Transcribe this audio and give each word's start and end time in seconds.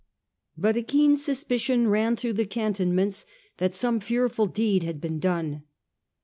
But 0.57 0.75
a 0.75 0.81
keen 0.81 1.15
suspicion 1.15 1.87
ran 1.87 2.15
through 2.15 2.33
the 2.33 2.47
can 2.47 2.73
tonments 2.73 3.23
that 3.57 3.75
some 3.75 3.99
fearful 3.99 4.47
deed 4.47 4.81
had 4.81 4.99
been 4.99 5.19
done. 5.19 5.61